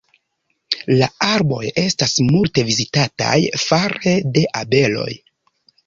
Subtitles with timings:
[1.01, 5.11] La arboj estas multe vizitataj fare de abeloj.